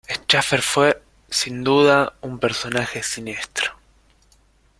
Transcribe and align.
Schäfer 0.27 0.63
fue 0.63 0.99
sin 1.29 1.63
duda 1.63 2.15
un 2.21 2.39
personaje 2.39 3.03
siniestro. 3.03 3.77